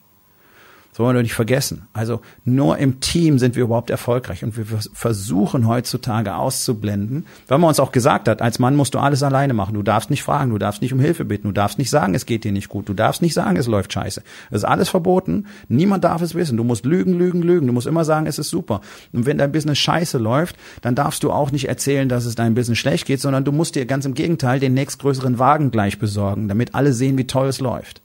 Wollen 0.99 1.17
wir 1.17 1.23
nicht 1.23 1.35
vergessen. 1.35 1.89
Also 1.93 2.21
nur 2.45 2.79
im 2.79 3.01
Team 3.01 3.39
sind 3.39 3.57
wir 3.57 3.65
überhaupt 3.65 3.91
erfolgreich 3.91 4.45
und 4.45 4.57
wir 4.57 4.65
versuchen 4.93 5.67
heutzutage 5.67 6.35
auszublenden, 6.35 7.27
weil 7.49 7.59
man 7.59 7.69
uns 7.69 7.81
auch 7.81 7.93
gesagt 7.93 8.29
hat, 8.29 8.43
als 8.43 8.59
Mann 8.59 8.77
musst 8.77 8.95
du 8.95 8.99
alles 8.99 9.23
alleine 9.23 9.55
machen. 9.55 9.75
Du 9.75 9.83
darfst 9.83 10.11
nicht 10.11 10.23
fragen, 10.23 10.51
du 10.51 10.59
darfst 10.59 10.83
nicht 10.83 10.93
um 10.93 11.01
Hilfe 11.01 11.25
bitten, 11.25 11.49
du 11.49 11.53
darfst 11.53 11.79
nicht 11.79 11.91
sagen, 11.91 12.15
es 12.15 12.27
geht 12.27 12.45
dir 12.45 12.53
nicht 12.53 12.69
gut, 12.69 12.89
du 12.89 12.95
darfst 12.95 13.23
nicht 13.23 13.35
sagen, 13.35 13.57
es 13.57 13.67
läuft 13.67 13.93
scheiße. 13.93 14.23
Das 14.51 14.63
ist 14.63 14.69
alles 14.69 14.89
verboten. 14.89 15.47
Niemand 15.69 16.05
darf 16.05 16.23
es 16.23 16.35
wissen. 16.35 16.57
Du 16.57 16.65
musst 16.65 16.85
lügen, 16.85 17.15
lügen, 17.15 17.43
lügen. 17.43 17.67
Du 17.67 17.73
musst 17.73 17.87
immer 17.87 18.05
sagen, 18.05 18.27
es 18.27 18.39
ist 18.39 18.51
super. 18.51 18.81
Und 19.13 19.27
wenn 19.27 19.39
dein 19.39 19.53
Business 19.53 19.79
scheiße 19.79 20.19
läuft, 20.19 20.57
dann 20.83 20.95
darfst 20.95 21.23
du 21.23 21.33
auch 21.33 21.51
nicht 21.51 21.69
erzählen, 21.69 22.09
dass 22.09 22.27
es 22.27 22.35
deinem 22.35 22.55
Business 22.55 22.79
schlecht 22.79 23.07
geht, 23.07 23.21
sondern 23.21 23.45
du 23.45 23.53
musst 23.53 23.75
dir 23.75 23.87
ganz 23.87 24.05
im 24.05 24.15
Gegenteil 24.15 24.61
den 24.61 24.75
nächstgrößeren 24.75 25.39
Wagen 25.39 25.71
gleich 25.71 25.99
besorgen, 25.99 26.49
damit 26.49 26.75
alle 26.75 26.93
sehen, 26.93 27.17
wie 27.17 27.27
toll 27.27 27.49
es 27.49 27.61
läuft. 27.61 28.03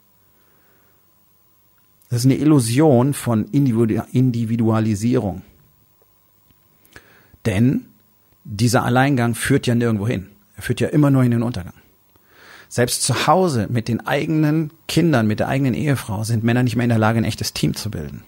Das 2.16 2.24
ist 2.24 2.32
eine 2.32 2.40
Illusion 2.40 3.14
von 3.14 3.44
Individualisierung. 3.44 5.42
Denn 7.46 7.88
dieser 8.46 8.86
Alleingang 8.86 9.36
führt 9.36 9.68
ja 9.68 9.76
nirgendwo 9.76 10.08
hin. 10.08 10.28
Er 10.56 10.64
führt 10.64 10.80
ja 10.80 10.88
immer 10.88 11.12
nur 11.12 11.26
in 11.26 11.32
den 11.32 11.44
Untergang. 11.44 11.74
Selbst 12.70 13.04
zu 13.04 13.28
Hause 13.28 13.68
mit 13.70 13.90
den 13.90 14.08
eigenen 14.08 14.72
Kindern, 14.88 15.28
mit 15.28 15.42
der 15.42 15.50
eigenen 15.50 15.74
Ehefrau 15.74 16.24
sind 16.24 16.46
Männer 16.46 16.64
nicht 16.64 16.78
mehr 16.78 16.86
in 16.86 16.90
der 16.90 17.00
Lage, 17.00 17.18
ein 17.18 17.26
echtes 17.26 17.52
Team 17.52 17.76
zu 17.76 17.92
bilden 17.92 18.24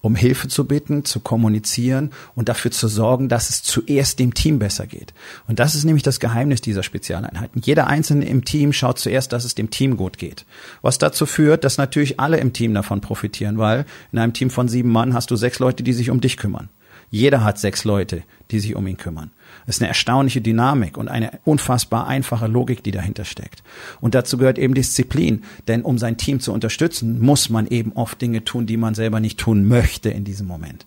um 0.00 0.14
Hilfe 0.14 0.48
zu 0.48 0.66
bitten, 0.66 1.04
zu 1.04 1.20
kommunizieren 1.20 2.10
und 2.34 2.48
dafür 2.48 2.70
zu 2.70 2.88
sorgen, 2.88 3.28
dass 3.28 3.50
es 3.50 3.62
zuerst 3.62 4.18
dem 4.18 4.34
Team 4.34 4.58
besser 4.58 4.86
geht. 4.86 5.12
Und 5.48 5.58
das 5.58 5.74
ist 5.74 5.84
nämlich 5.84 6.02
das 6.02 6.20
Geheimnis 6.20 6.60
dieser 6.60 6.82
Spezialeinheiten. 6.82 7.62
Jeder 7.64 7.86
Einzelne 7.86 8.26
im 8.26 8.44
Team 8.44 8.72
schaut 8.72 8.98
zuerst, 8.98 9.32
dass 9.32 9.44
es 9.44 9.54
dem 9.54 9.70
Team 9.70 9.96
gut 9.96 10.18
geht. 10.18 10.44
Was 10.82 10.98
dazu 10.98 11.26
führt, 11.26 11.64
dass 11.64 11.78
natürlich 11.78 12.20
alle 12.20 12.38
im 12.38 12.52
Team 12.52 12.74
davon 12.74 13.00
profitieren, 13.00 13.58
weil 13.58 13.84
in 14.12 14.18
einem 14.18 14.32
Team 14.32 14.50
von 14.50 14.68
sieben 14.68 14.90
Mann 14.90 15.14
hast 15.14 15.30
du 15.30 15.36
sechs 15.36 15.58
Leute, 15.58 15.82
die 15.82 15.92
sich 15.92 16.10
um 16.10 16.20
dich 16.20 16.36
kümmern. 16.36 16.68
Jeder 17.10 17.44
hat 17.44 17.58
sechs 17.58 17.84
Leute, 17.84 18.22
die 18.50 18.60
sich 18.60 18.74
um 18.74 18.86
ihn 18.86 18.96
kümmern. 18.96 19.30
Das 19.66 19.76
ist 19.76 19.82
eine 19.82 19.88
erstaunliche 19.88 20.40
Dynamik 20.40 20.96
und 20.96 21.08
eine 21.08 21.38
unfassbar 21.44 22.06
einfache 22.06 22.46
Logik, 22.46 22.82
die 22.82 22.90
dahinter 22.90 23.24
steckt. 23.24 23.62
Und 24.00 24.14
dazu 24.14 24.38
gehört 24.38 24.58
eben 24.58 24.74
Disziplin, 24.74 25.44
denn 25.68 25.82
um 25.82 25.98
sein 25.98 26.16
Team 26.16 26.40
zu 26.40 26.52
unterstützen, 26.52 27.20
muss 27.20 27.48
man 27.48 27.66
eben 27.66 27.92
oft 27.92 28.20
Dinge 28.20 28.44
tun, 28.44 28.66
die 28.66 28.76
man 28.76 28.94
selber 28.94 29.20
nicht 29.20 29.38
tun 29.38 29.66
möchte 29.66 30.10
in 30.10 30.24
diesem 30.24 30.46
Moment. 30.46 30.86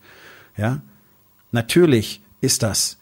Ja? 0.57 0.81
Natürlich 1.51 2.21
ist 2.41 2.63
das 2.63 2.98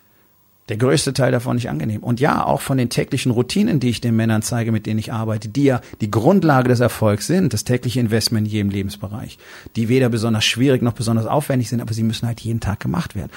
der 0.70 0.78
größte 0.78 1.14
Teil 1.14 1.32
davon 1.32 1.56
nicht 1.56 1.70
angenehm. 1.70 2.04
Und 2.04 2.20
ja, 2.20 2.44
auch 2.44 2.62
von 2.62 2.78
den 2.78 2.90
täglichen 2.90 3.32
Routinen, 3.32 3.80
die 3.80 3.90
ich 3.90 4.02
den 4.02 4.16
Männern 4.16 4.42
zeige, 4.42 4.72
mit 4.72 4.86
denen 4.86 5.00
ich 5.00 5.14
arbeite, 5.14 5.48
die 5.48 5.64
ja 5.64 5.82
die 6.02 6.12
Grundlage 6.12 6.68
des 6.68 6.80
Erfolgs 6.80 7.28
sind, 7.28 7.54
das 7.54 7.64
tägliche 7.64 8.00
Investment 8.00 8.48
in 8.48 8.54
jedem 8.54 8.70
Lebensbereich, 8.70 9.38
die 9.76 9.88
weder 9.88 10.10
besonders 10.10 10.46
schwierig 10.46 10.82
noch 10.82 10.94
besonders 10.94 11.26
aufwendig 11.26 11.70
sind, 11.70 11.82
aber 11.82 11.94
sie 11.94 12.04
müssen 12.04 12.28
halt 12.28 12.42
jeden 12.42 12.60
Tag 12.60 12.80
gemacht 12.80 13.16
werden. 13.16 13.32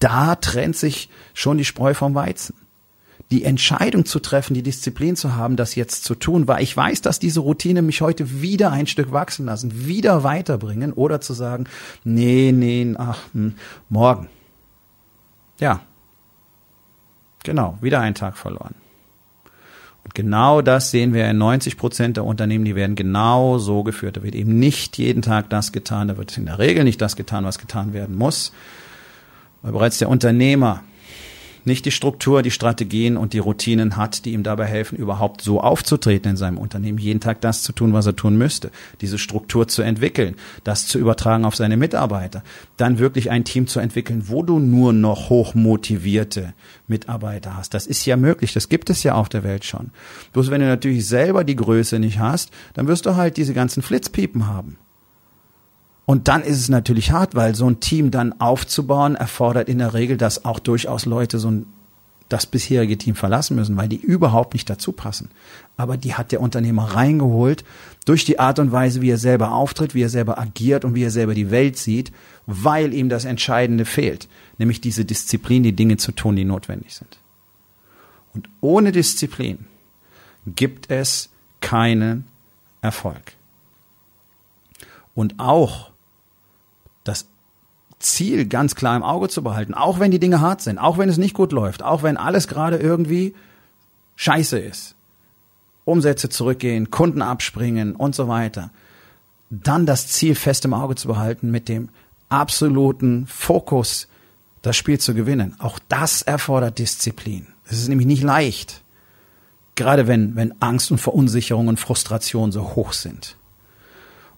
Da 0.00 0.34
trennt 0.34 0.76
sich 0.76 1.08
schon 1.32 1.58
die 1.58 1.64
Spreu 1.64 1.94
vom 1.94 2.14
Weizen. 2.14 2.56
Die 3.30 3.44
Entscheidung 3.44 4.04
zu 4.04 4.18
treffen, 4.18 4.54
die 4.54 4.62
Disziplin 4.62 5.16
zu 5.16 5.34
haben, 5.34 5.56
das 5.56 5.76
jetzt 5.76 6.04
zu 6.04 6.14
tun, 6.14 6.46
weil 6.46 6.62
ich 6.62 6.76
weiß, 6.76 7.00
dass 7.00 7.18
diese 7.18 7.40
Routine 7.40 7.80
mich 7.80 8.00
heute 8.00 8.42
wieder 8.42 8.70
ein 8.70 8.86
Stück 8.86 9.12
wachsen 9.12 9.46
lassen, 9.46 9.86
wieder 9.86 10.24
weiterbringen 10.24 10.92
oder 10.92 11.20
zu 11.20 11.32
sagen, 11.32 11.64
nee, 12.04 12.52
nee, 12.52 12.94
ach, 12.98 13.20
hm, 13.32 13.54
morgen. 13.88 14.28
Ja, 15.58 15.80
Genau, 17.44 17.78
wieder 17.80 18.00
ein 18.00 18.14
Tag 18.14 18.36
verloren. 18.36 18.74
Und 20.02 20.14
genau 20.14 20.60
das 20.60 20.90
sehen 20.90 21.14
wir 21.14 21.28
in 21.30 21.38
90 21.38 21.76
Prozent 21.76 22.16
der 22.16 22.24
Unternehmen, 22.24 22.64
die 22.64 22.74
werden 22.74 22.96
genau 22.96 23.58
so 23.58 23.84
geführt. 23.84 24.16
Da 24.16 24.22
wird 24.22 24.34
eben 24.34 24.58
nicht 24.58 24.98
jeden 24.98 25.22
Tag 25.22 25.48
das 25.50 25.72
getan, 25.72 26.08
da 26.08 26.16
wird 26.18 26.36
in 26.36 26.46
der 26.46 26.58
Regel 26.58 26.84
nicht 26.84 27.00
das 27.00 27.16
getan, 27.16 27.44
was 27.44 27.58
getan 27.58 27.92
werden 27.92 28.16
muss, 28.16 28.52
weil 29.62 29.72
bereits 29.72 29.98
der 29.98 30.08
Unternehmer 30.08 30.82
nicht 31.66 31.84
die 31.84 31.90
Struktur, 31.90 32.42
die 32.42 32.50
Strategien 32.50 33.16
und 33.16 33.32
die 33.32 33.38
Routinen 33.38 33.96
hat, 33.96 34.24
die 34.24 34.32
ihm 34.32 34.42
dabei 34.42 34.66
helfen, 34.66 34.96
überhaupt 34.96 35.40
so 35.40 35.60
aufzutreten 35.60 36.32
in 36.32 36.36
seinem 36.36 36.58
Unternehmen, 36.58 36.98
jeden 36.98 37.20
Tag 37.20 37.40
das 37.40 37.62
zu 37.62 37.72
tun, 37.72 37.92
was 37.92 38.06
er 38.06 38.16
tun 38.16 38.36
müsste, 38.36 38.70
diese 39.00 39.18
Struktur 39.18 39.68
zu 39.68 39.82
entwickeln, 39.82 40.36
das 40.62 40.86
zu 40.86 40.98
übertragen 40.98 41.44
auf 41.44 41.56
seine 41.56 41.76
Mitarbeiter, 41.76 42.42
dann 42.76 42.98
wirklich 42.98 43.30
ein 43.30 43.44
Team 43.44 43.66
zu 43.66 43.80
entwickeln, 43.80 44.24
wo 44.26 44.42
du 44.42 44.58
nur 44.58 44.92
noch 44.92 45.30
hochmotivierte 45.30 46.54
Mitarbeiter 46.86 47.56
hast. 47.56 47.74
Das 47.74 47.86
ist 47.86 48.04
ja 48.06 48.16
möglich, 48.16 48.52
das 48.52 48.68
gibt 48.68 48.90
es 48.90 49.02
ja 49.02 49.14
auf 49.14 49.28
der 49.28 49.44
Welt 49.44 49.64
schon. 49.64 49.90
Bloß 50.32 50.50
wenn 50.50 50.60
du 50.60 50.66
natürlich 50.66 51.06
selber 51.06 51.44
die 51.44 51.56
Größe 51.56 51.98
nicht 51.98 52.18
hast, 52.18 52.50
dann 52.74 52.86
wirst 52.86 53.06
du 53.06 53.16
halt 53.16 53.36
diese 53.36 53.54
ganzen 53.54 53.82
Flitzpiepen 53.82 54.46
haben. 54.46 54.76
Und 56.06 56.28
dann 56.28 56.42
ist 56.42 56.60
es 56.60 56.68
natürlich 56.68 57.12
hart, 57.12 57.34
weil 57.34 57.54
so 57.54 57.66
ein 57.66 57.80
Team 57.80 58.10
dann 58.10 58.40
aufzubauen 58.40 59.14
erfordert 59.14 59.68
in 59.68 59.78
der 59.78 59.94
Regel, 59.94 60.16
dass 60.16 60.44
auch 60.44 60.58
durchaus 60.58 61.06
Leute 61.06 61.38
so 61.38 61.50
ein 61.50 61.66
das 62.28 62.46
bisherige 62.46 62.96
Team 62.96 63.14
verlassen 63.14 63.54
müssen, 63.54 63.76
weil 63.76 63.88
die 63.88 64.00
überhaupt 64.00 64.54
nicht 64.54 64.68
dazu 64.68 64.92
passen. 64.92 65.30
Aber 65.76 65.96
die 65.96 66.14
hat 66.14 66.32
der 66.32 66.40
Unternehmer 66.40 66.84
reingeholt 66.94 67.64
durch 68.06 68.24
die 68.24 68.38
Art 68.38 68.58
und 68.58 68.72
Weise, 68.72 69.02
wie 69.02 69.10
er 69.10 69.18
selber 69.18 69.52
auftritt, 69.52 69.94
wie 69.94 70.02
er 70.02 70.08
selber 70.08 70.38
agiert 70.38 70.84
und 70.84 70.94
wie 70.94 71.04
er 71.04 71.10
selber 71.10 71.34
die 71.34 71.50
Welt 71.50 71.76
sieht, 71.76 72.12
weil 72.46 72.94
ihm 72.94 73.08
das 73.08 73.24
Entscheidende 73.24 73.84
fehlt, 73.84 74.28
nämlich 74.58 74.80
diese 74.80 75.04
Disziplin, 75.04 75.62
die 75.62 75.76
Dinge 75.76 75.96
zu 75.96 76.12
tun, 76.12 76.34
die 76.34 76.44
notwendig 76.44 76.94
sind. 76.94 77.18
Und 78.32 78.48
ohne 78.60 78.90
Disziplin 78.90 79.66
gibt 80.46 80.90
es 80.90 81.30
keinen 81.60 82.26
Erfolg. 82.80 83.34
Und 85.14 85.38
auch 85.38 85.90
Ziel 87.98 88.46
ganz 88.46 88.74
klar 88.74 88.96
im 88.96 89.02
Auge 89.02 89.28
zu 89.28 89.42
behalten, 89.42 89.74
auch 89.74 89.98
wenn 89.98 90.10
die 90.10 90.18
Dinge 90.18 90.40
hart 90.40 90.60
sind, 90.60 90.78
auch 90.78 90.98
wenn 90.98 91.08
es 91.08 91.18
nicht 91.18 91.34
gut 91.34 91.52
läuft, 91.52 91.82
auch 91.82 92.02
wenn 92.02 92.16
alles 92.16 92.48
gerade 92.48 92.76
irgendwie 92.76 93.34
scheiße 94.16 94.58
ist. 94.58 94.94
Umsätze 95.84 96.28
zurückgehen, 96.28 96.90
Kunden 96.90 97.22
abspringen 97.22 97.94
und 97.94 98.14
so 98.14 98.28
weiter. 98.28 98.70
Dann 99.50 99.86
das 99.86 100.08
Ziel 100.08 100.34
fest 100.34 100.64
im 100.64 100.74
Auge 100.74 100.94
zu 100.94 101.08
behalten 101.08 101.50
mit 101.50 101.68
dem 101.68 101.90
absoluten 102.28 103.26
Fokus, 103.26 104.08
das 104.62 104.76
Spiel 104.76 104.98
zu 104.98 105.14
gewinnen. 105.14 105.54
Auch 105.58 105.78
das 105.88 106.22
erfordert 106.22 106.78
Disziplin. 106.78 107.46
Es 107.66 107.78
ist 107.78 107.88
nämlich 107.88 108.06
nicht 108.06 108.22
leicht. 108.22 108.82
Gerade 109.74 110.06
wenn, 110.06 110.36
wenn 110.36 110.54
Angst 110.60 110.90
und 110.90 110.98
Verunsicherung 110.98 111.68
und 111.68 111.80
Frustration 111.80 112.52
so 112.52 112.74
hoch 112.74 112.92
sind. 112.92 113.36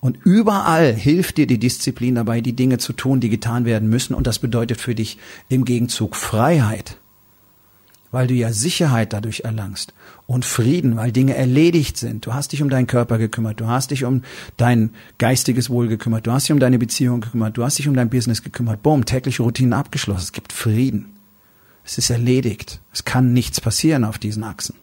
Und 0.00 0.18
überall 0.24 0.94
hilft 0.94 1.38
dir 1.38 1.46
die 1.46 1.58
Disziplin 1.58 2.14
dabei, 2.14 2.40
die 2.40 2.54
Dinge 2.54 2.78
zu 2.78 2.92
tun, 2.92 3.20
die 3.20 3.28
getan 3.28 3.64
werden 3.64 3.88
müssen. 3.88 4.14
Und 4.14 4.26
das 4.26 4.38
bedeutet 4.38 4.80
für 4.80 4.94
dich 4.94 5.18
im 5.48 5.64
Gegenzug 5.64 6.16
Freiheit, 6.16 6.98
weil 8.12 8.26
du 8.26 8.34
ja 8.34 8.52
Sicherheit 8.52 9.12
dadurch 9.12 9.40
erlangst 9.40 9.94
und 10.26 10.44
Frieden, 10.44 10.96
weil 10.96 11.12
Dinge 11.12 11.34
erledigt 11.34 11.96
sind. 11.96 12.26
Du 12.26 12.34
hast 12.34 12.52
dich 12.52 12.62
um 12.62 12.70
deinen 12.70 12.86
Körper 12.86 13.18
gekümmert, 13.18 13.60
du 13.60 13.66
hast 13.66 13.90
dich 13.90 14.04
um 14.04 14.22
dein 14.56 14.90
geistiges 15.18 15.70
Wohl 15.70 15.88
gekümmert, 15.88 16.26
du 16.26 16.32
hast 16.32 16.48
dich 16.48 16.52
um 16.52 16.60
deine 16.60 16.78
Beziehung 16.78 17.20
gekümmert, 17.20 17.56
du 17.56 17.64
hast 17.64 17.78
dich 17.78 17.88
um 17.88 17.94
dein 17.94 18.10
Business 18.10 18.42
gekümmert. 18.42 18.82
Boom, 18.82 19.04
tägliche 19.04 19.42
Routinen 19.42 19.72
abgeschlossen. 19.72 20.24
Es 20.24 20.32
gibt 20.32 20.52
Frieden. 20.52 21.06
Es 21.84 21.98
ist 21.98 22.10
erledigt. 22.10 22.80
Es 22.92 23.04
kann 23.04 23.32
nichts 23.32 23.60
passieren 23.60 24.04
auf 24.04 24.18
diesen 24.18 24.42
Achsen. 24.42 24.74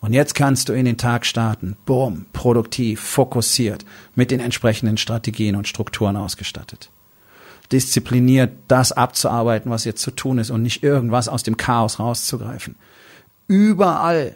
Und 0.00 0.12
jetzt 0.12 0.34
kannst 0.34 0.68
du 0.68 0.72
in 0.72 0.84
den 0.84 0.96
Tag 0.96 1.26
starten, 1.26 1.76
boom, 1.84 2.26
produktiv, 2.32 3.00
fokussiert, 3.00 3.84
mit 4.14 4.30
den 4.30 4.40
entsprechenden 4.40 4.96
Strategien 4.96 5.56
und 5.56 5.66
Strukturen 5.66 6.16
ausgestattet. 6.16 6.90
Diszipliniert, 7.72 8.52
das 8.68 8.92
abzuarbeiten, 8.92 9.70
was 9.70 9.84
jetzt 9.84 10.02
zu 10.02 10.12
tun 10.12 10.38
ist 10.38 10.50
und 10.50 10.62
nicht 10.62 10.82
irgendwas 10.82 11.28
aus 11.28 11.42
dem 11.42 11.56
Chaos 11.56 11.98
rauszugreifen. 11.98 12.76
Überall 13.48 14.34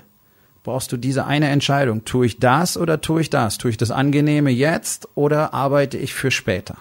brauchst 0.64 0.92
du 0.92 0.96
diese 0.96 1.26
eine 1.26 1.48
Entscheidung. 1.48 2.04
Tue 2.04 2.26
ich 2.26 2.38
das 2.38 2.76
oder 2.76 3.00
tue 3.00 3.20
ich 3.20 3.30
das? 3.30 3.58
Tue 3.58 3.70
ich 3.70 3.76
das 3.76 3.90
Angenehme 3.90 4.50
jetzt 4.50 5.08
oder 5.14 5.54
arbeite 5.54 5.96
ich 5.96 6.12
für 6.12 6.30
später? 6.30 6.76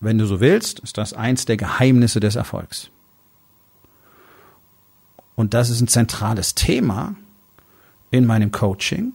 Wenn 0.00 0.18
du 0.18 0.26
so 0.26 0.40
willst, 0.40 0.80
ist 0.80 0.98
das 0.98 1.12
eins 1.12 1.44
der 1.44 1.56
Geheimnisse 1.56 2.18
des 2.18 2.34
Erfolgs. 2.34 2.91
Und 5.34 5.54
das 5.54 5.70
ist 5.70 5.80
ein 5.80 5.88
zentrales 5.88 6.54
Thema 6.54 7.14
in 8.10 8.26
meinem 8.26 8.52
Coaching. 8.52 9.12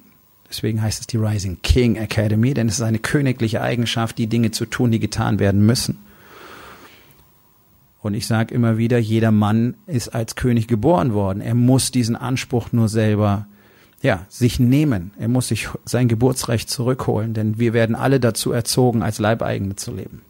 Deswegen 0.49 0.81
heißt 0.81 1.01
es 1.01 1.07
die 1.07 1.17
Rising 1.17 1.59
King 1.61 1.95
Academy, 1.95 2.53
denn 2.53 2.67
es 2.67 2.75
ist 2.75 2.81
eine 2.81 2.99
königliche 2.99 3.61
Eigenschaft, 3.61 4.17
die 4.17 4.27
Dinge 4.27 4.51
zu 4.51 4.65
tun, 4.65 4.91
die 4.91 4.99
getan 4.99 5.39
werden 5.39 5.65
müssen. 5.65 5.99
Und 8.01 8.13
ich 8.13 8.27
sage 8.27 8.53
immer 8.53 8.77
wieder, 8.77 8.97
jeder 8.97 9.31
Mann 9.31 9.75
ist 9.85 10.09
als 10.09 10.35
König 10.35 10.67
geboren 10.67 11.13
worden. 11.13 11.41
Er 11.41 11.55
muss 11.55 11.91
diesen 11.91 12.15
Anspruch 12.15 12.71
nur 12.71 12.87
selber 12.87 13.47
ja, 14.01 14.25
sich 14.29 14.59
nehmen. 14.59 15.11
Er 15.17 15.27
muss 15.27 15.47
sich 15.47 15.69
sein 15.85 16.07
Geburtsrecht 16.07 16.69
zurückholen, 16.69 17.33
denn 17.33 17.59
wir 17.59 17.73
werden 17.73 17.95
alle 17.95 18.19
dazu 18.19 18.51
erzogen, 18.51 19.01
als 19.01 19.19
Leibeigene 19.19 19.75
zu 19.75 19.93
leben. 19.93 20.21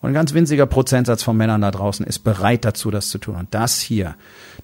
Und 0.00 0.10
ein 0.10 0.14
ganz 0.14 0.32
winziger 0.32 0.64
Prozentsatz 0.64 1.22
von 1.22 1.36
Männern 1.36 1.60
da 1.60 1.70
draußen 1.70 2.06
ist 2.06 2.20
bereit 2.20 2.64
dazu, 2.64 2.90
das 2.90 3.10
zu 3.10 3.18
tun. 3.18 3.36
Und 3.36 3.52
das 3.54 3.80
hier, 3.80 4.14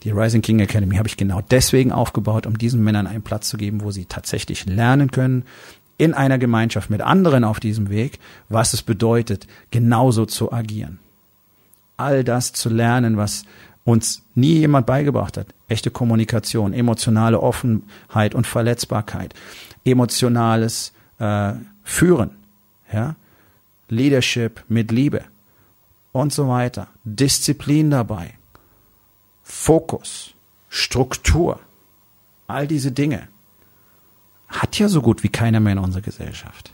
die 0.02 0.10
Rising 0.10 0.40
King 0.40 0.60
Academy, 0.60 0.96
habe 0.96 1.08
ich 1.08 1.18
genau 1.18 1.42
deswegen 1.50 1.92
aufgebaut, 1.92 2.46
um 2.46 2.56
diesen 2.56 2.82
Männern 2.82 3.06
einen 3.06 3.22
Platz 3.22 3.48
zu 3.48 3.58
geben, 3.58 3.82
wo 3.82 3.90
sie 3.90 4.06
tatsächlich 4.06 4.64
lernen 4.64 5.10
können, 5.10 5.44
in 5.98 6.14
einer 6.14 6.38
Gemeinschaft 6.38 6.88
mit 6.90 7.02
anderen 7.02 7.44
auf 7.44 7.60
diesem 7.60 7.90
Weg, 7.90 8.18
was 8.48 8.72
es 8.72 8.82
bedeutet, 8.82 9.46
genauso 9.70 10.26
zu 10.26 10.52
agieren. 10.52 10.98
All 11.98 12.24
das 12.24 12.52
zu 12.52 12.68
lernen, 12.68 13.16
was 13.16 13.44
uns 13.84 14.22
nie 14.34 14.58
jemand 14.58 14.86
beigebracht 14.86 15.36
hat. 15.36 15.46
Echte 15.68 15.90
Kommunikation, 15.90 16.72
emotionale 16.72 17.40
Offenheit 17.40 18.34
und 18.34 18.46
Verletzbarkeit, 18.46 19.34
emotionales 19.84 20.92
äh, 21.18 21.52
Führen, 21.84 22.32
ja, 22.92 23.14
Leadership 23.88 24.64
mit 24.68 24.90
Liebe 24.90 25.24
und 26.12 26.32
so 26.32 26.48
weiter. 26.48 26.88
Disziplin 27.04 27.90
dabei, 27.90 28.34
Fokus, 29.42 30.34
Struktur, 30.68 31.60
all 32.46 32.66
diese 32.66 32.92
Dinge 32.92 33.28
hat 34.48 34.78
ja 34.78 34.88
so 34.88 35.02
gut 35.02 35.22
wie 35.22 35.28
keiner 35.28 35.60
mehr 35.60 35.72
in 35.72 35.78
unserer 35.78 36.02
Gesellschaft. 36.02 36.72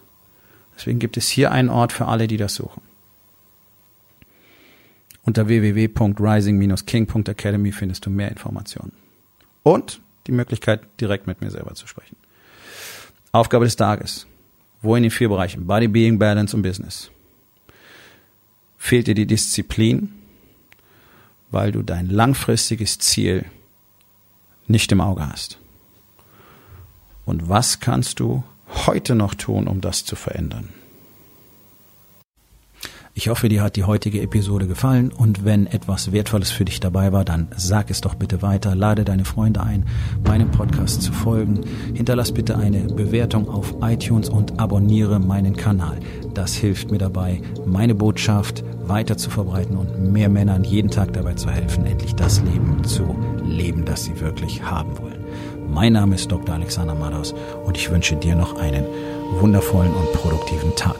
Deswegen 0.74 0.98
gibt 0.98 1.16
es 1.16 1.28
hier 1.28 1.52
einen 1.52 1.68
Ort 1.68 1.92
für 1.92 2.06
alle, 2.06 2.26
die 2.26 2.36
das 2.36 2.54
suchen. 2.54 2.82
Unter 5.24 5.46
www.rising-king.academy 5.46 7.72
findest 7.72 8.06
du 8.06 8.10
mehr 8.10 8.30
Informationen. 8.30 8.92
Und 9.62 10.00
die 10.26 10.32
Möglichkeit, 10.32 10.82
direkt 11.00 11.26
mit 11.26 11.40
mir 11.40 11.50
selber 11.50 11.74
zu 11.74 11.86
sprechen. 11.86 12.16
Aufgabe 13.30 13.64
des 13.64 13.76
Tages. 13.76 14.26
Wo 14.82 14.96
in 14.96 15.04
den 15.04 15.10
vier 15.10 15.28
Bereichen? 15.28 15.66
Body, 15.66 15.88
Being, 15.88 16.18
Balance 16.18 16.54
und 16.56 16.62
Business. 16.62 17.10
Fehlt 18.76 19.06
dir 19.06 19.14
die 19.14 19.26
Disziplin, 19.26 20.12
weil 21.52 21.70
du 21.70 21.82
dein 21.82 22.08
langfristiges 22.08 22.98
Ziel 22.98 23.44
nicht 24.66 24.90
im 24.90 25.00
Auge 25.00 25.26
hast? 25.26 25.58
Und 27.24 27.48
was 27.48 27.78
kannst 27.78 28.18
du 28.18 28.42
heute 28.86 29.14
noch 29.14 29.34
tun, 29.34 29.68
um 29.68 29.80
das 29.80 30.04
zu 30.04 30.16
verändern? 30.16 30.70
Ich 33.14 33.28
hoffe, 33.28 33.50
dir 33.50 33.62
hat 33.62 33.76
die 33.76 33.84
heutige 33.84 34.22
Episode 34.22 34.66
gefallen 34.66 35.12
und 35.12 35.44
wenn 35.44 35.66
etwas 35.66 36.12
Wertvolles 36.12 36.50
für 36.50 36.64
dich 36.64 36.80
dabei 36.80 37.12
war, 37.12 37.26
dann 37.26 37.48
sag 37.54 37.90
es 37.90 38.00
doch 38.00 38.14
bitte 38.14 38.40
weiter, 38.40 38.74
lade 38.74 39.04
deine 39.04 39.26
Freunde 39.26 39.62
ein, 39.62 39.84
meinem 40.26 40.50
Podcast 40.50 41.02
zu 41.02 41.12
folgen, 41.12 41.60
hinterlass 41.92 42.32
bitte 42.32 42.56
eine 42.56 42.80
Bewertung 42.84 43.50
auf 43.50 43.74
iTunes 43.82 44.30
und 44.30 44.58
abonniere 44.58 45.20
meinen 45.20 45.54
Kanal. 45.54 45.98
Das 46.32 46.54
hilft 46.54 46.90
mir 46.90 46.96
dabei, 46.96 47.42
meine 47.66 47.94
Botschaft 47.94 48.64
weiter 48.86 49.18
zu 49.18 49.28
verbreiten 49.28 49.76
und 49.76 50.10
mehr 50.10 50.30
Männern 50.30 50.64
jeden 50.64 50.90
Tag 50.90 51.12
dabei 51.12 51.34
zu 51.34 51.50
helfen, 51.50 51.84
endlich 51.84 52.14
das 52.14 52.40
Leben 52.40 52.82
zu 52.82 53.14
leben, 53.44 53.84
das 53.84 54.04
sie 54.04 54.18
wirklich 54.20 54.62
haben 54.62 54.96
wollen. 54.96 55.22
Mein 55.68 55.92
Name 55.92 56.14
ist 56.14 56.32
Dr. 56.32 56.54
Alexander 56.54 56.94
Madaus 56.94 57.34
und 57.66 57.76
ich 57.76 57.90
wünsche 57.90 58.16
dir 58.16 58.36
noch 58.36 58.58
einen 58.58 58.86
wundervollen 59.38 59.92
und 59.92 60.12
produktiven 60.14 60.74
Tag. 60.76 60.96